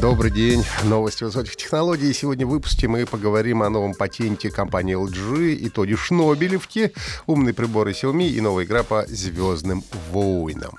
Добрый 0.00 0.30
день. 0.30 0.64
Новости 0.84 1.24
высоких 1.24 1.56
технологий. 1.56 2.14
Сегодня 2.14 2.46
в 2.46 2.50
выпуске 2.50 2.88
мы 2.88 3.04
поговорим 3.04 3.62
о 3.62 3.68
новом 3.68 3.92
патенте 3.92 4.50
компании 4.50 4.96
LG, 4.96 5.58
итоге 5.68 5.94
Шнобелевки, 5.94 6.92
умные 7.26 7.52
приборы 7.52 7.90
Xiaomi 7.90 8.28
и 8.28 8.40
новая 8.40 8.64
игра 8.64 8.82
по 8.82 9.04
«Звездным 9.06 9.84
войнам». 10.10 10.72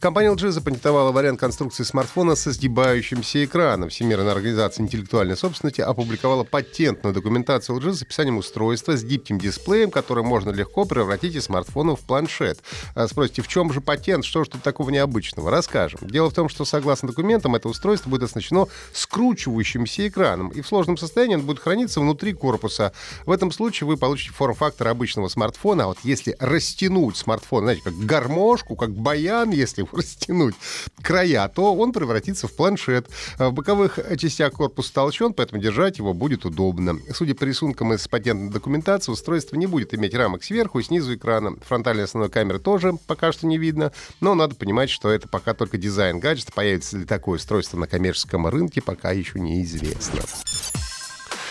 Компания 0.00 0.30
LG 0.30 0.50
запатентовала 0.50 1.10
вариант 1.10 1.40
конструкции 1.40 1.82
смартфона 1.82 2.34
со 2.34 2.52
сгибающимся 2.52 3.44
экраном. 3.44 3.88
Всемирная 3.88 4.32
организация 4.32 4.82
интеллектуальной 4.82 5.36
собственности 5.36 5.80
опубликовала 5.80 6.44
патентную 6.44 7.14
документацию 7.14 7.78
LG 7.78 7.94
с 7.94 8.02
описанием 8.02 8.38
устройства 8.38 8.96
с 8.96 9.02
гибким 9.04 9.38
дисплеем, 9.38 9.90
которое 9.90 10.22
можно 10.22 10.50
легко 10.50 10.84
превратить 10.84 11.34
из 11.34 11.44
смартфона 11.44 11.96
в 11.96 12.00
планшет. 12.00 12.60
А 12.94 13.08
спросите, 13.08 13.42
в 13.42 13.48
чем 13.48 13.72
же 13.72 13.80
патент? 13.80 14.24
Что 14.24 14.44
же 14.44 14.50
тут 14.50 14.62
такого 14.62 14.90
необычного? 14.90 15.50
Расскажем. 15.50 16.00
Дело 16.02 16.30
в 16.30 16.34
том, 16.34 16.48
что 16.48 16.64
согласно 16.64 17.08
документам 17.08 17.54
это 17.54 17.68
устройство 17.68 18.10
будет 18.10 18.24
оснащено 18.24 18.66
скручивающимся 18.92 20.08
экраном, 20.08 20.50
и 20.50 20.60
в 20.60 20.66
сложном 20.66 20.96
состоянии 20.96 21.36
он 21.36 21.42
будет 21.42 21.60
храниться 21.60 22.00
внутри 22.00 22.32
корпуса. 22.32 22.92
В 23.24 23.30
этом 23.30 23.50
случае 23.50 23.86
вы 23.86 23.96
получите 23.96 24.32
форм-фактор 24.32 24.88
обычного 24.88 25.28
смартфона, 25.28 25.84
а 25.84 25.86
вот 25.88 25.98
если 26.02 26.36
растянуть 26.38 27.16
смартфон, 27.16 27.64
знаете, 27.64 27.82
как 27.82 27.94
гармошку, 27.94 28.76
как 28.76 28.90
баян, 28.90 29.55
если 29.56 29.82
его 29.82 29.90
растянуть 29.96 30.54
края, 31.02 31.48
то 31.48 31.74
он 31.74 31.92
превратится 31.92 32.48
в 32.48 32.54
планшет. 32.54 33.08
В 33.38 33.50
боковых 33.50 33.98
частях 34.18 34.52
корпус 34.52 34.90
толщен, 34.90 35.32
поэтому 35.32 35.60
держать 35.60 35.98
его 35.98 36.14
будет 36.14 36.44
удобно. 36.44 36.98
Судя 37.12 37.34
по 37.34 37.44
рисункам 37.44 37.92
из 37.92 38.06
патентной 38.08 38.50
документации, 38.50 39.12
устройство 39.12 39.56
не 39.56 39.66
будет 39.66 39.94
иметь 39.94 40.14
рамок 40.14 40.44
сверху 40.44 40.78
и 40.78 40.82
снизу 40.82 41.14
экрана. 41.14 41.56
Фронтальной 41.66 42.04
основной 42.04 42.30
камеры 42.30 42.58
тоже 42.58 42.94
пока 43.06 43.32
что 43.32 43.46
не 43.46 43.58
видно, 43.58 43.92
но 44.20 44.34
надо 44.34 44.54
понимать, 44.54 44.90
что 44.90 45.10
это 45.10 45.28
пока 45.28 45.54
только 45.54 45.78
дизайн 45.78 46.20
гаджета. 46.20 46.52
Появится 46.52 46.98
ли 46.98 47.04
такое 47.04 47.36
устройство 47.36 47.76
на 47.78 47.86
коммерческом 47.86 48.46
рынке, 48.46 48.82
пока 48.82 49.12
еще 49.12 49.38
неизвестно 49.38 50.22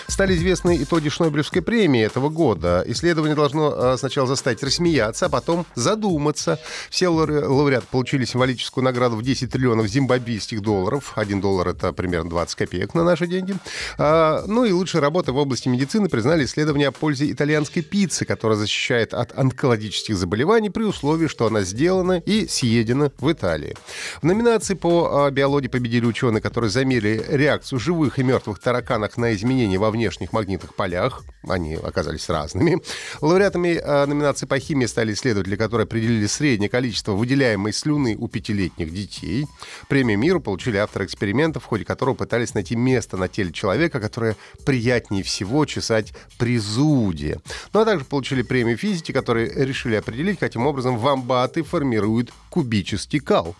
стали 0.08 0.36
известны 0.36 0.82
итоги 0.82 1.10
Шнобелевской 1.10 1.62
премии 1.62 2.02
этого 2.02 2.30
года. 2.30 2.84
Исследование 2.88 3.36
должно 3.36 3.74
а, 3.76 3.98
сначала 3.98 4.28
заставить 4.28 4.64
рассмеяться, 4.64 5.28
а 5.28 5.30
потом 5.30 5.66
задуматься. 5.76 6.60
Все 6.90 7.08
лауреаты 7.08 7.88
получили 7.90 8.26
символическую 8.26 8.84
награду 8.84 9.16
в 9.16 9.24
10 9.24 9.52
триллионов 9.52 9.88
зимбабвийских 9.88 10.62
долларов. 10.62 11.14
Один 11.16 11.42
доллар— 11.42 11.68
это 11.70 11.94
примерно 11.94 12.30
20 12.30 12.56
копеек 12.56 12.94
на 12.94 13.04
наши 13.04 13.28
деньги. 13.28 13.56
А, 13.98 14.44
ну 14.48 14.66
и 14.66 14.72
лучшие 14.72 15.02
работы 15.02 15.32
в 15.32 15.38
области 15.38 15.70
медицины 15.70 16.10
признали 16.10 16.46
исследование 16.46 16.90
о 16.90 16.92
пользе 16.92 17.32
итальянской 17.32 17.82
пиццы, 17.82 18.26
которая 18.26 18.58
защищает 18.58 19.14
от 19.14 19.38
онкологических 19.38 20.16
заболеваний 20.16 20.70
при 20.70 20.84
условии, 20.84 21.28
что 21.28 21.48
она 21.48 21.62
сделана 21.62 22.22
и 22.26 22.48
съедена 22.48 23.12
в 23.20 23.32
Италии. 23.32 23.76
В 24.22 24.26
номинации 24.26 24.76
по 24.76 25.26
а, 25.26 25.32
биологии 25.32 25.68
победили 25.68 26.06
ученые, 26.06 26.42
которые 26.42 26.70
замерили 26.70 27.24
реакцию 27.28 27.80
живых 27.80 28.20
и 28.20 28.24
мертвых 28.24 28.60
тараканов 28.60 29.18
на 29.18 29.34
изменения 29.34 29.78
во 29.78 29.95
внешних 29.96 30.34
магнитных 30.34 30.76
полях. 30.76 31.24
Они 31.48 31.76
оказались 31.76 32.30
разными. 32.30 32.82
Лауреатами 33.22 33.80
э, 33.82 34.06
номинации 34.06 34.46
по 34.46 34.60
химии 34.60 34.86
стали 34.86 35.14
исследователи, 35.14 35.56
которые 35.56 35.86
определили 35.86 36.28
среднее 36.28 36.70
количество 36.70 37.14
выделяемой 37.14 37.74
слюны 37.74 38.16
у 38.18 38.28
пятилетних 38.28 38.94
детей. 38.94 39.48
Премию 39.88 40.20
миру 40.20 40.42
получили 40.42 40.78
авторы 40.78 41.06
эксперимента, 41.06 41.60
в 41.60 41.66
ходе 41.66 41.86
которого 41.86 42.16
пытались 42.16 42.54
найти 42.54 42.76
место 42.76 43.18
на 43.18 43.28
теле 43.28 43.52
человека, 43.52 44.00
которое 44.00 44.36
приятнее 44.66 45.24
всего 45.24 45.66
чесать 45.66 46.14
при 46.38 46.58
зуде. 46.58 47.40
Ну 47.74 47.80
а 47.80 47.86
также 47.86 48.06
получили 48.06 48.42
премию 48.42 48.78
физики, 48.78 49.12
которые 49.12 49.52
решили 49.66 49.96
определить, 49.96 50.40
каким 50.40 50.68
образом 50.68 50.98
вамбаты 50.98 51.64
формируют 51.64 52.32
кубический 52.50 53.20
кал. 53.20 53.56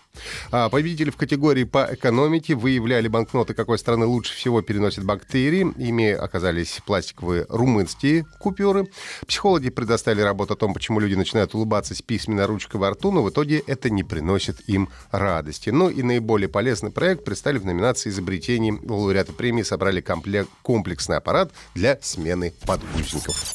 А 0.50 0.68
победители 0.68 1.10
в 1.10 1.16
категории 1.16 1.64
по 1.64 1.88
экономике 1.92 2.54
выявляли 2.54 3.08
банкноты, 3.08 3.54
какой 3.54 3.78
страны 3.78 4.06
лучше 4.06 4.34
всего 4.34 4.62
переносят 4.62 5.04
бактерии. 5.04 5.72
Ими 5.76 6.10
оказались 6.26 6.80
пластиковые 6.84 7.46
румынские 7.48 8.26
купюры. 8.38 8.88
Психологи 9.26 9.70
предоставили 9.70 10.20
работу 10.20 10.54
о 10.54 10.56
том, 10.56 10.74
почему 10.74 11.00
люди 11.00 11.14
начинают 11.14 11.54
улыбаться 11.54 11.94
с 11.94 12.02
письменной 12.02 12.46
ручкой 12.46 12.76
во 12.76 12.90
рту, 12.90 13.10
но 13.10 13.22
в 13.22 13.30
итоге 13.30 13.62
это 13.66 13.90
не 13.90 14.04
приносит 14.04 14.60
им 14.68 14.90
радости. 15.10 15.70
Ну 15.70 15.88
и 15.88 16.02
наиболее 16.02 16.48
полезный 16.48 16.90
проект 16.90 17.24
представили 17.24 17.58
в 17.58 17.64
номинации 17.64 18.10
изобретений. 18.10 18.72
Лауреаты 18.72 19.32
премии 19.32 19.62
собрали 19.62 20.00
комплект, 20.00 20.50
комплексный 20.62 21.16
аппарат 21.16 21.50
для 21.74 21.98
смены 22.02 22.52
подгузников. 22.66 23.54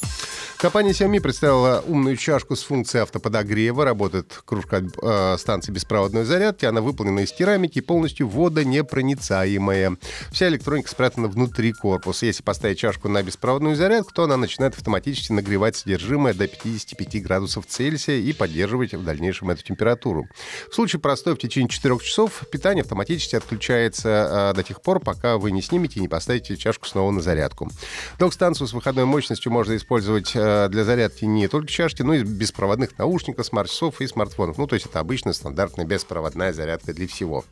Компания 0.62 0.92
Xiaomi 0.92 1.20
представила 1.20 1.82
умную 1.88 2.16
чашку 2.16 2.54
с 2.54 2.62
функцией 2.62 3.02
автоподогрева. 3.02 3.84
Работает 3.84 4.42
кружка 4.44 4.80
э, 5.02 5.36
станции 5.36 5.72
беспроводной 5.72 6.22
зарядки. 6.22 6.64
Она 6.66 6.80
выполнена 6.80 7.18
из 7.18 7.32
керамики 7.32 7.78
и 7.78 7.80
полностью 7.80 8.28
водонепроницаемая. 8.28 9.96
Вся 10.30 10.46
электроника 10.46 10.88
спрятана 10.88 11.26
внутри 11.26 11.72
корпуса. 11.72 12.26
Если 12.26 12.44
поставить 12.44 12.61
чашку 12.74 13.08
на 13.08 13.22
беспроводную 13.22 13.76
зарядку, 13.76 14.12
то 14.12 14.24
она 14.24 14.36
начинает 14.36 14.74
автоматически 14.74 15.32
нагревать 15.32 15.76
содержимое 15.76 16.34
до 16.34 16.46
55 16.46 17.22
градусов 17.22 17.66
Цельсия 17.66 18.16
и 18.16 18.32
поддерживать 18.32 18.94
в 18.94 19.04
дальнейшем 19.04 19.50
эту 19.50 19.62
температуру. 19.62 20.28
В 20.70 20.74
случае 20.74 21.00
простой 21.00 21.34
в 21.34 21.38
течение 21.38 21.68
4 21.68 21.98
часов 22.00 22.44
питание 22.50 22.82
автоматически 22.82 23.36
отключается 23.36 24.52
э, 24.52 24.56
до 24.56 24.62
тех 24.62 24.82
пор, 24.82 25.00
пока 25.00 25.38
вы 25.38 25.50
не 25.50 25.62
снимете 25.62 25.98
и 25.98 26.02
не 26.02 26.08
поставите 26.08 26.56
чашку 26.56 26.86
снова 26.86 27.10
на 27.10 27.20
зарядку. 27.20 27.70
Док-станцию 28.18 28.68
с 28.68 28.72
выходной 28.72 29.04
мощностью 29.04 29.50
можно 29.50 29.76
использовать 29.76 30.36
Э, 30.42 30.68
для 30.68 30.84
зарядки 30.84 31.24
не 31.24 31.48
только 31.48 31.68
чашки, 31.68 32.02
но 32.02 32.14
и 32.14 32.24
беспроводных 32.24 32.98
наушников, 32.98 33.46
смарт-часов 33.46 34.00
и 34.00 34.06
смартфонов. 34.06 34.58
Ну, 34.58 34.66
то 34.66 34.74
есть 34.74 34.86
это 34.86 35.00
обычная 35.00 35.32
стандартная 35.32 35.86
беспроводная 35.86 36.52
зарядка 36.52 36.92
для 36.92 37.06
всего. 37.06 37.44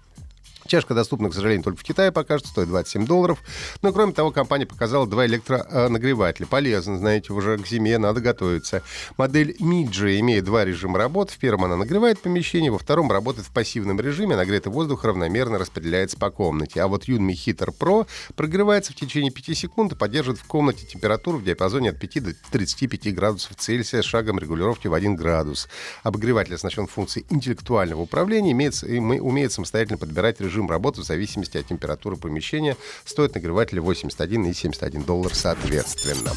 Чашка 0.71 0.95
доступна, 0.95 1.29
к 1.31 1.35
сожалению, 1.35 1.65
только 1.65 1.81
в 1.81 1.83
Китае 1.83 2.13
пока 2.13 2.39
что, 2.39 2.47
стоит 2.47 2.69
27 2.69 3.05
долларов. 3.05 3.43
Но, 3.83 3.93
кроме 3.93 4.13
того, 4.13 4.31
компания 4.31 4.67
показала 4.67 5.05
два 5.05 5.27
электронагревателя. 5.27 6.47
Полезно, 6.47 6.97
знаете, 6.97 7.33
уже 7.33 7.59
к 7.59 7.67
зиме 7.67 7.99
надо 7.99 8.21
готовиться. 8.21 8.85
Модель 9.17 9.57
Midge 9.59 10.21
имеет 10.21 10.45
два 10.45 10.65
режима 10.65 10.97
работы. 10.97 11.33
В 11.33 11.39
первом 11.39 11.65
она 11.65 11.77
нагревает 11.77 12.21
помещение, 12.21 12.71
во 12.71 12.79
втором 12.79 13.11
работает 13.11 13.49
в 13.49 13.51
пассивном 13.51 13.99
режиме. 14.01 14.37
Нагретый 14.37 14.71
воздух 14.71 15.03
равномерно 15.03 15.59
распределяется 15.59 16.17
по 16.17 16.31
комнате. 16.31 16.81
А 16.81 16.87
вот 16.87 17.09
Yunmi 17.09 17.33
Heater 17.33 17.77
Pro 17.77 18.07
прогревается 18.37 18.93
в 18.93 18.95
течение 18.95 19.33
5 19.33 19.59
секунд 19.59 19.95
и 19.95 19.97
поддерживает 19.97 20.39
в 20.39 20.45
комнате 20.45 20.87
температуру 20.87 21.39
в 21.39 21.43
диапазоне 21.43 21.91
от 21.91 21.99
5 21.99 22.23
до 22.23 22.33
35 22.53 23.13
градусов 23.13 23.57
Цельсия 23.57 24.03
с 24.03 24.05
шагом 24.05 24.39
регулировки 24.39 24.87
в 24.87 24.95
1 24.95 25.17
градус. 25.17 25.67
Обогреватель 26.05 26.55
оснащен 26.55 26.87
функцией 26.87 27.27
интеллектуального 27.29 28.03
управления, 28.03 28.53
имеет, 28.53 28.81
умеет 28.85 29.51
самостоятельно 29.51 29.99
подбирать 29.99 30.41
режим 30.41 30.60
режим 30.61 30.71
работы 30.71 31.01
в 31.01 31.05
зависимости 31.05 31.57
от 31.57 31.67
температуры 31.67 32.17
помещения. 32.17 32.77
Стоит 33.05 33.35
нагреватели 33.35 33.79
81 33.79 34.47
и 34.47 34.53
71 34.53 35.03
доллар 35.03 35.35
соответственно. 35.35 36.33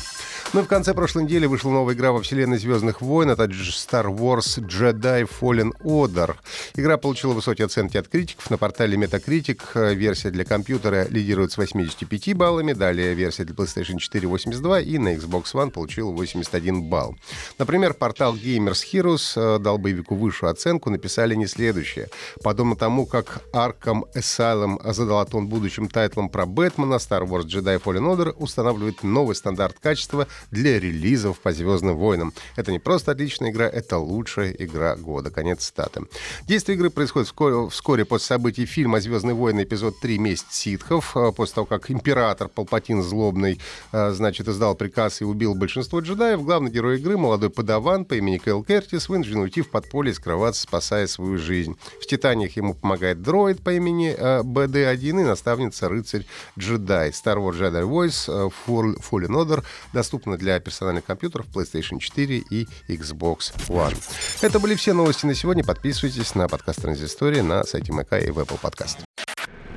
Ну 0.54 0.62
и 0.62 0.64
в 0.64 0.68
конце 0.68 0.94
прошлой 0.94 1.24
недели 1.24 1.46
вышла 1.46 1.72
новая 1.72 1.96
игра 1.96 2.12
во 2.12 2.22
вселенной 2.22 2.58
Звездных 2.58 3.02
войн. 3.02 3.32
Это 3.32 3.46
Star 3.46 4.06
Wars 4.06 4.60
Jedi 4.60 5.28
Fallen 5.28 5.72
Order. 5.84 6.36
Игра 6.76 6.98
получила 6.98 7.34
высокие 7.34 7.66
оценки 7.66 7.98
от 7.98 8.08
критиков. 8.08 8.50
На 8.50 8.58
портале 8.58 8.96
Metacritic 8.98 9.62
э, 9.74 9.94
версия 9.94 10.30
для 10.30 10.46
компьютера 10.46 11.08
лидирует 11.10 11.52
с 11.52 11.58
85 11.58 12.36
баллами. 12.36 12.74
Далее 12.74 13.14
версия 13.14 13.46
для 13.46 13.56
PlayStation 13.56 13.98
4 13.98 14.28
82 14.28 14.82
и 14.82 14.98
на 15.00 15.16
Xbox 15.16 15.54
One 15.54 15.72
получила 15.72 16.12
81 16.12 16.84
балл. 16.84 17.16
Например, 17.58 17.94
портал 17.94 18.36
Gamers 18.36 18.84
Heroes 18.92 19.34
э, 19.36 19.60
дал 19.60 19.78
боевику 19.78 20.16
высшую 20.16 20.52
оценку. 20.52 20.90
Написали 20.90 21.36
не 21.36 21.48
следующее. 21.48 22.10
Подобно 22.44 22.76
тому, 22.76 23.06
как 23.06 23.42
Arkham 23.54 24.04
Asylum 24.16 24.80
задала 24.94 25.26
тон 25.26 25.48
будущим 25.48 25.88
тайтлам 25.90 26.30
про 26.30 26.46
Бэтмена, 26.46 26.96
Star 26.96 27.28
Wars 27.28 27.46
Jedi 27.46 27.82
Fallen 27.82 28.16
Order 28.16 28.32
устанавливает 28.32 29.04
новый 29.04 29.36
стандарт 29.36 29.78
качества 29.80 30.28
для 30.52 30.80
релизов 30.80 31.40
по 31.40 31.52
Звездным 31.52 31.98
войнам. 31.98 32.34
Это 32.56 32.72
не 32.72 32.80
просто 32.80 33.12
отличная 33.12 33.52
игра, 33.52 33.68
это 33.68 33.98
лучшая 33.98 34.52
игра 34.52 34.96
года. 34.96 35.30
Конец 35.32 35.66
статы. 35.66 36.02
Действие 36.48 36.78
игры 36.78 36.90
происходит 36.90 37.28
вскоре, 37.28 37.70
вскоре 37.70 38.06
после 38.06 38.28
событий 38.28 38.66
фильма 38.66 39.00
«Звездные 39.00 39.36
войны» 39.36 39.64
эпизод 39.64 40.00
3 40.00 40.18
«Месть 40.20 40.52
ситхов». 40.54 41.16
А, 41.16 41.32
после 41.32 41.56
того, 41.56 41.66
как 41.66 41.90
император 41.90 42.50
Палпатин 42.50 43.02
злобный, 43.02 43.60
а, 43.92 44.12
значит, 44.12 44.48
издал 44.48 44.76
приказ 44.76 45.22
и 45.22 45.26
убил 45.26 45.56
большинство 45.56 46.00
джедаев, 46.00 46.44
главный 46.44 46.72
герой 46.72 47.00
игры, 47.00 47.18
молодой 47.18 47.50
подаван 47.50 48.06
по 48.06 48.16
имени 48.16 48.38
Кэл 48.38 48.64
Кертис, 48.64 49.10
вынужден 49.10 49.40
уйти 49.40 49.62
в 49.62 49.70
подполье 49.70 50.12
и 50.12 50.16
скрываться, 50.16 50.62
спасая 50.62 51.08
свою 51.08 51.38
жизнь. 51.38 51.76
В 52.02 52.06
«Титаниях» 52.06 52.56
ему 52.58 52.74
помогает 52.74 53.22
дроид 53.22 53.62
по 53.62 53.74
имени 53.74 54.03
а, 54.12 54.42
БД-1 54.44 55.10
и 55.10 55.24
наставница 55.24 55.90
рыцарь 55.90 56.26
джедай. 56.58 57.10
Star 57.10 57.38
Wars 57.38 57.60
Jedi 57.60 57.84
Voice 57.84 58.52
Fallen 58.68 59.30
Order 59.30 59.64
доступна 59.94 60.38
для 60.38 60.60
персональных 60.60 61.06
компьютеров 61.06 61.48
PlayStation 61.54 62.00
4 62.00 62.44
и 62.50 62.68
Xbox 62.88 63.54
One. 63.68 63.98
Это 64.42 64.60
были 64.60 64.76
все 64.76 64.94
новости 64.94 65.26
на 65.26 65.36
сегодня. 65.36 65.64
Подписывайтесь 65.64 66.36
на 66.36 66.48
подкаст 66.48 66.82
Транзистория 66.82 67.44
на 67.44 67.64
сайте 67.64 67.92
МК 67.92 68.20
и 68.20 68.30
в 68.32 68.40
Apple 68.40 68.60
Podcast. 68.60 69.00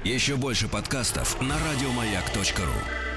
Еще 0.05 0.37
больше 0.37 0.69
подкастов 0.69 1.41
на 1.41 1.57
радиомаяк.ру. 1.59 3.16